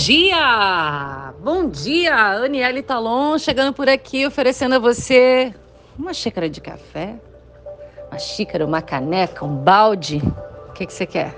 [0.00, 1.34] dia!
[1.40, 2.16] Bom dia!
[2.16, 5.54] Aniele Talon chegando por aqui oferecendo a você
[5.98, 7.16] uma xícara de café,
[8.08, 10.22] uma xícara, uma caneca, um balde.
[10.70, 11.34] O que, que você quer?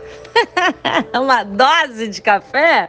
[1.12, 2.88] uma dose de café?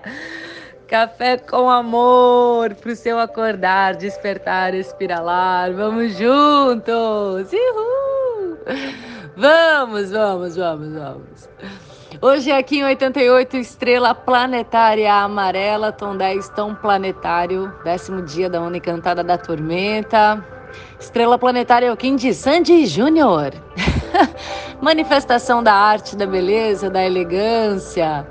[0.88, 5.74] Café com amor para o seu acordar, despertar, espiralar.
[5.74, 7.52] Vamos juntos!
[7.52, 8.60] Uhul!
[9.36, 11.50] Vamos, vamos, vamos, vamos.
[12.24, 18.78] Hoje aqui em 88, estrela planetária amarela, tom 10, tom planetário, décimo dia da onda
[18.78, 20.42] encantada da tormenta.
[20.98, 23.52] Estrela planetária é o Kim de Sandy Júnior.
[24.80, 28.26] Manifestação da arte, da beleza, da elegância.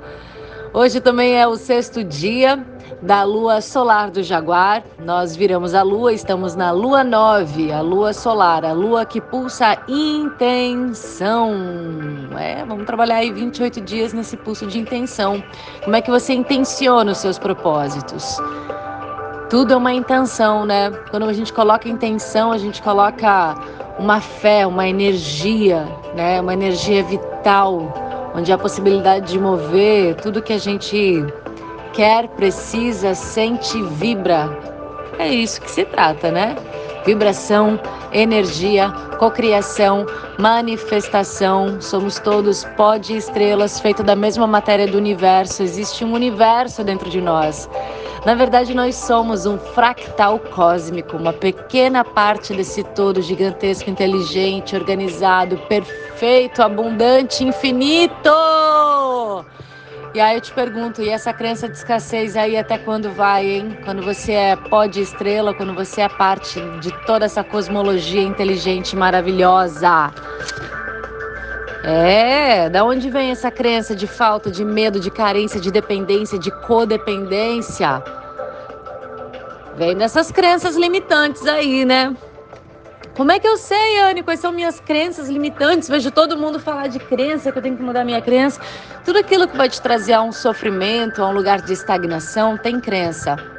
[0.73, 2.65] Hoje também é o sexto dia
[3.01, 4.83] da lua solar do Jaguar.
[5.03, 9.77] Nós viramos a lua, estamos na lua 9, a lua solar, a lua que pulsa
[9.87, 11.51] intenção.
[12.37, 15.43] É, vamos trabalhar aí 28 dias nesse pulso de intenção.
[15.83, 18.37] Como é que você intenciona os seus propósitos?
[19.49, 20.89] Tudo é uma intenção, né?
[21.11, 23.55] Quando a gente coloca intenção, a gente coloca
[23.99, 26.41] uma fé, uma energia, né?
[26.41, 27.93] Uma energia vital,
[28.33, 31.23] onde há a possibilidade de mover tudo que a gente
[31.93, 34.49] quer, precisa, sente, vibra.
[35.17, 36.55] É isso que se trata, né?
[37.05, 37.79] Vibração,
[38.11, 40.05] energia, cocriação,
[40.39, 41.79] manifestação.
[41.79, 45.63] Somos todos pó de estrelas feito da mesma matéria do universo.
[45.63, 47.69] Existe um universo dentro de nós.
[48.25, 55.57] Na verdade, nós somos um fractal cósmico, uma pequena parte desse todo gigantesco, inteligente, organizado,
[55.67, 58.31] perfeito, abundante, infinito.
[60.13, 63.77] E aí eu te pergunto, e essa crença de escassez aí até quando vai, hein?
[63.83, 68.95] Quando você é pó de estrela, quando você é parte de toda essa cosmologia inteligente
[68.95, 70.11] maravilhosa.
[71.83, 76.51] É, da onde vem essa crença de falta, de medo, de carência, de dependência, de
[76.61, 78.03] codependência?
[79.75, 82.15] Vem dessas crenças limitantes aí, né?
[83.15, 85.87] Como é que eu sei, Anne, quais são minhas crenças limitantes?
[85.87, 88.59] Vejo todo mundo falar de crença, que eu tenho que mudar minha crença.
[89.05, 92.79] Tudo aquilo que vai te trazer a um sofrimento, a um lugar de estagnação, tem
[92.79, 93.52] crença.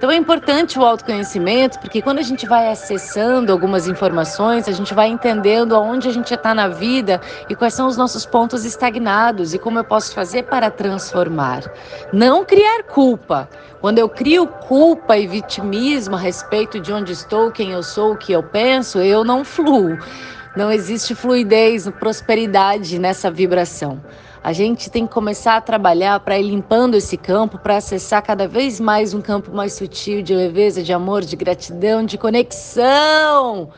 [0.00, 4.94] Então é importante o autoconhecimento, porque quando a gente vai acessando algumas informações, a gente
[4.94, 9.52] vai entendendo aonde a gente está na vida e quais são os nossos pontos estagnados
[9.52, 11.70] e como eu posso fazer para transformar.
[12.14, 13.46] Não criar culpa.
[13.82, 18.16] Quando eu crio culpa e vitimismo a respeito de onde estou, quem eu sou, o
[18.16, 19.98] que eu penso, eu não fluo.
[20.56, 24.00] Não existe fluidez, prosperidade nessa vibração.
[24.42, 28.48] A gente tem que começar a trabalhar para ir limpando esse campo, para acessar cada
[28.48, 33.70] vez mais um campo mais sutil de leveza, de amor, de gratidão, de conexão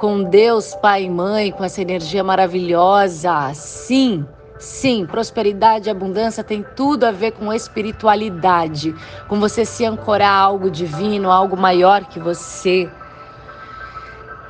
[0.00, 3.52] com Deus, Pai e Mãe, com essa energia maravilhosa.
[3.52, 4.24] Sim,
[4.58, 8.94] sim, prosperidade e abundância tem tudo a ver com espiritualidade,
[9.28, 12.88] com você se ancorar a algo divino, algo maior que você.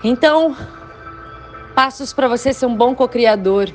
[0.05, 0.55] Então,
[1.81, 3.73] passos para você ser um bom co-criador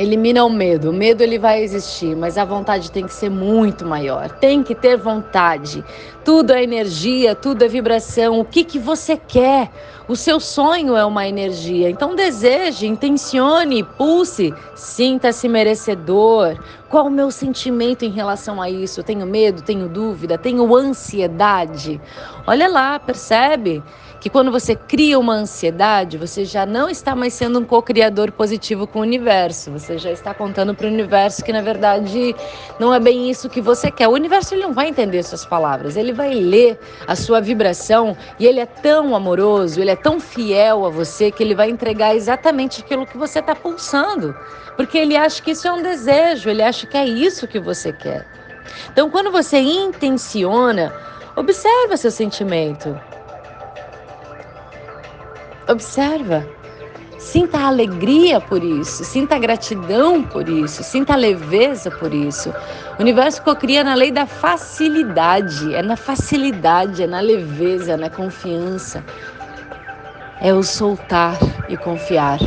[0.00, 0.90] Elimina o medo.
[0.90, 4.30] O medo ele vai existir, mas a vontade tem que ser muito maior.
[4.30, 5.84] Tem que ter vontade.
[6.24, 8.40] Tudo é energia, tudo é vibração.
[8.40, 9.70] O que que você quer?
[10.08, 11.90] O seu sonho é uma energia.
[11.90, 16.56] Então deseje, intencione, pulse, sinta-se merecedor.
[16.90, 19.04] Qual o meu sentimento em relação a isso?
[19.04, 22.00] Tenho medo, tenho dúvida, tenho ansiedade.
[22.44, 23.80] Olha lá, percebe?
[24.20, 28.86] que quando você cria uma ansiedade, você já não está mais sendo um co-criador positivo
[28.86, 29.70] com o universo.
[29.72, 32.36] Você já está contando para o universo que na verdade
[32.78, 34.08] não é bem isso que você quer.
[34.08, 38.46] O universo ele não vai entender suas palavras, ele vai ler a sua vibração e
[38.46, 42.82] ele é tão amoroso, ele é tão fiel a você que ele vai entregar exatamente
[42.82, 44.36] aquilo que você está pulsando,
[44.76, 47.92] porque ele acha que isso é um desejo, ele acha que é isso que você
[47.92, 48.26] quer.
[48.92, 50.92] Então, quando você intenciona,
[51.36, 52.98] observa seu sentimento.
[55.68, 56.46] Observa.
[57.18, 62.52] Sinta a alegria por isso, sinta gratidão por isso, sinta leveza por isso.
[62.98, 69.04] O universo cocria na lei da facilidade, é na facilidade, é na leveza, na confiança.
[70.40, 71.38] É o soltar
[71.68, 72.38] e confiar.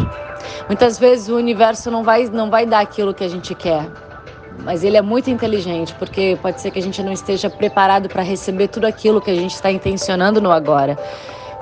[0.67, 3.87] Muitas vezes o universo não vai, não vai dar aquilo que a gente quer,
[4.59, 8.21] mas ele é muito inteligente, porque pode ser que a gente não esteja preparado para
[8.21, 10.97] receber tudo aquilo que a gente está intencionando no agora.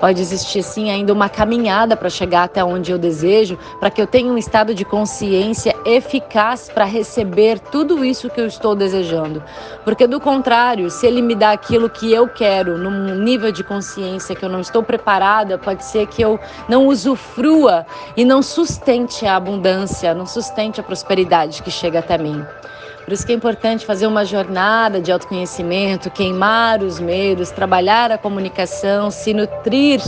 [0.02, 4.08] Pode existir sim ainda uma caminhada para chegar até onde eu desejo, para que eu
[4.08, 9.44] tenha um estado de consciência eficaz para receber tudo isso que eu estou desejando.
[9.84, 14.36] Porque do contrário, se ele me dá aquilo que eu quero num nível de consciência
[14.36, 17.86] que eu não estou preparada, pode ser que eu não usufrua
[18.18, 22.44] e não sustente a abundância, não sustente a prosperidade que chega até mim.
[23.03, 28.18] Por isso que é importante fazer uma jornada de autoconhecimento, queimar os medos, trabalhar a
[28.18, 30.01] comunicação, se nutrir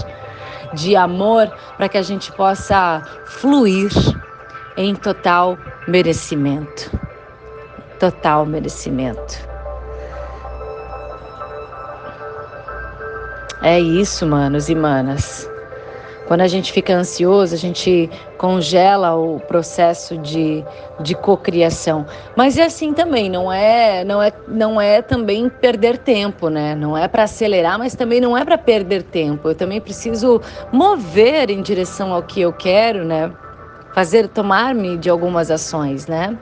[0.74, 3.92] de amor para que a gente possa fluir
[4.78, 5.58] em total
[5.88, 6.92] merecimento.
[8.00, 9.54] Total merecimento.
[13.62, 15.53] É isso, manos e manas.
[16.28, 20.64] Quando a gente fica ansioso, a gente congela o processo de,
[21.02, 22.06] de cocriação.
[22.36, 26.76] Mas é assim também, não é, não é, não é também perder tempo, né?
[26.76, 29.50] Não é para acelerar, mas também não é para perder tempo.
[29.50, 30.42] Eu também preciso
[30.72, 33.32] mover em direção ao que eu quero, né?
[33.94, 36.38] Fazer tomar-me de algumas ações, né?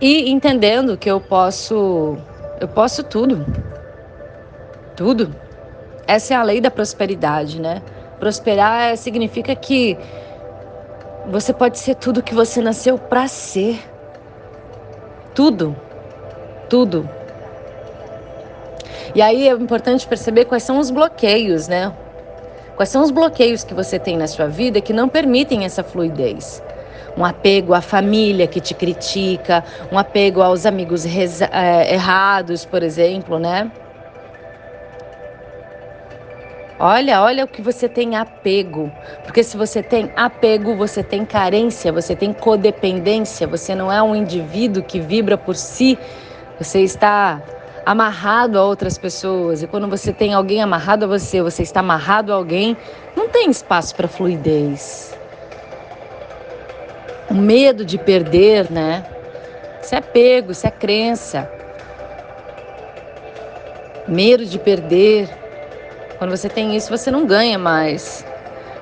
[0.00, 2.16] E entendendo que eu posso
[2.60, 3.44] eu posso tudo.
[4.96, 5.34] Tudo.
[6.06, 7.82] Essa é a lei da prosperidade, né?
[8.18, 9.96] Prosperar significa que
[11.28, 13.78] você pode ser tudo que você nasceu para ser.
[15.34, 15.76] Tudo.
[16.68, 17.08] Tudo.
[19.14, 21.92] E aí é importante perceber quais são os bloqueios, né?
[22.76, 26.62] Quais são os bloqueios que você tem na sua vida que não permitem essa fluidez?
[27.16, 33.38] Um apego à família que te critica, um apego aos amigos é, errados, por exemplo,
[33.38, 33.70] né?
[36.80, 38.92] Olha, olha o que você tem apego.
[39.24, 44.14] Porque se você tem apego, você tem carência, você tem codependência, você não é um
[44.14, 45.98] indivíduo que vibra por si,
[46.56, 47.42] você está
[47.84, 49.60] amarrado a outras pessoas.
[49.60, 52.76] E quando você tem alguém amarrado a você, você está amarrado a alguém,
[53.16, 55.12] não tem espaço para fluidez.
[57.28, 59.04] O medo de perder, né?
[59.82, 61.50] Isso é apego, isso é crença.
[64.06, 65.28] Medo de perder,
[66.18, 68.24] quando você tem isso, você não ganha mais.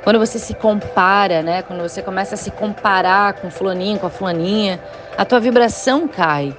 [0.03, 1.63] Quando você se compara, né?
[1.63, 4.81] Quando você começa a se comparar com fulaninho, com a fulaninha,
[5.17, 6.55] a tua vibração cai.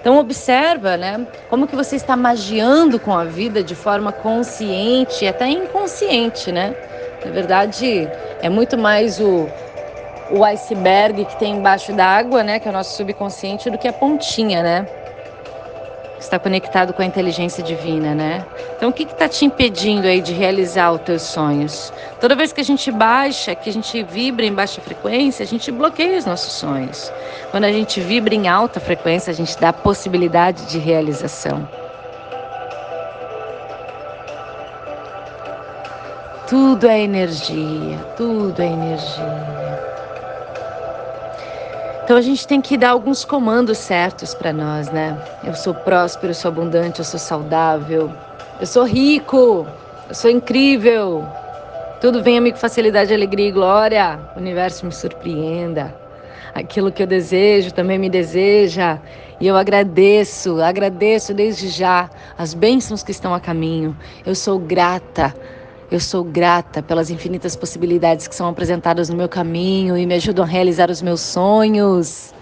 [0.00, 5.48] Então observa, né, como que você está magiando com a vida de forma consciente até
[5.48, 6.74] inconsciente, né?
[7.24, 8.10] Na verdade,
[8.42, 9.48] é muito mais o,
[10.30, 13.94] o iceberg que tem embaixo d'água, né, que é o nosso subconsciente, do que a
[13.94, 14.86] pontinha, né?
[16.18, 18.44] Está conectado com a inteligência divina, né?
[18.76, 21.92] Então, o que está te impedindo aí de realizar os teus sonhos?
[22.20, 25.70] Toda vez que a gente baixa, que a gente vibra em baixa frequência, a gente
[25.70, 27.12] bloqueia os nossos sonhos.
[27.50, 31.68] Quando a gente vibra em alta frequência, a gente dá a possibilidade de realização.
[36.48, 39.63] Tudo é energia, tudo é energia.
[42.04, 45.18] Então a gente tem que dar alguns comandos certos para nós, né?
[45.42, 48.12] Eu sou próspero, eu sou abundante, eu sou saudável,
[48.60, 49.66] eu sou rico,
[50.06, 51.26] eu sou incrível.
[52.02, 54.20] Tudo vem a mim com facilidade, alegria e glória.
[54.36, 55.94] O universo me surpreenda.
[56.54, 58.98] Aquilo que eu desejo também me deseja.
[59.40, 63.96] E eu agradeço, agradeço desde já as bênçãos que estão a caminho.
[64.26, 65.34] Eu sou grata
[65.90, 70.44] eu sou grata pelas infinitas possibilidades que são apresentadas no meu caminho e me ajudam
[70.44, 72.34] a realizar os meus sonhos.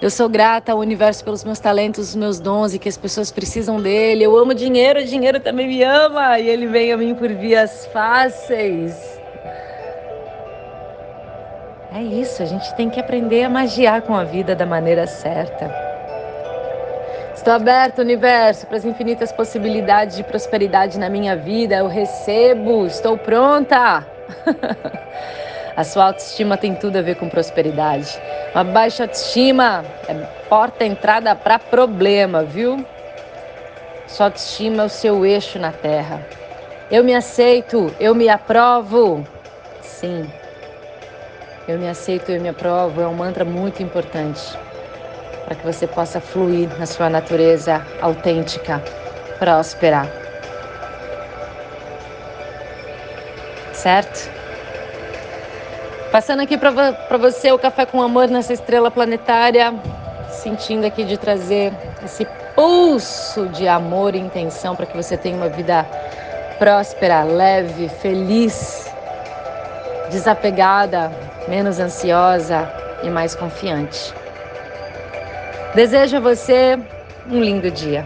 [0.00, 3.30] Eu sou grata ao universo pelos meus talentos, os meus dons e que as pessoas
[3.30, 4.24] precisam dele.
[4.24, 7.86] Eu amo dinheiro, o dinheiro também me ama e ele vem a mim por vias
[7.92, 8.94] fáceis.
[11.92, 15.87] É isso, a gente tem que aprender a magiar com a vida da maneira certa.
[17.38, 21.76] Estou aberto, universo, para as infinitas possibilidades de prosperidade na minha vida.
[21.76, 24.04] Eu recebo, estou pronta.
[25.76, 28.20] a sua autoestima tem tudo a ver com prosperidade.
[28.52, 30.14] Uma baixa autoestima é
[30.48, 32.84] porta entrada para problema, viu?
[34.08, 36.20] Sua autoestima é o seu eixo na terra.
[36.90, 39.24] Eu me aceito, eu me aprovo.
[39.80, 40.28] Sim.
[41.68, 44.58] Eu me aceito, eu me aprovo é um mantra muito importante
[45.48, 48.82] para que você possa fluir na sua natureza autêntica,
[49.38, 50.06] próspera.
[53.72, 54.30] Certo?
[56.12, 59.72] Passando aqui para você o café com amor nessa estrela planetária,
[60.28, 61.72] sentindo aqui de trazer
[62.04, 65.86] esse pulso de amor e intenção para que você tenha uma vida
[66.58, 68.92] próspera, leve, feliz,
[70.10, 71.10] desapegada,
[71.48, 72.70] menos ansiosa
[73.02, 74.12] e mais confiante.
[75.78, 76.76] Desejo a você
[77.30, 78.04] um lindo dia.